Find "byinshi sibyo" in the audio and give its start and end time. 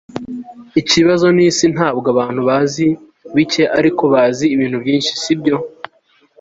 4.83-5.55